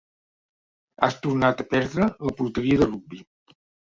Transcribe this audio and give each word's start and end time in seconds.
Has 1.07 1.17
tornat 1.25 1.61
a 1.63 1.65
perdre 1.73 2.07
la 2.29 2.33
porteria 2.39 2.81
de 2.85 2.89
rugbi. 2.89 3.21